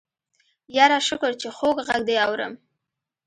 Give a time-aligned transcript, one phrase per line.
[0.77, 2.53] يره شکر چې خوږ غږ دې اورم.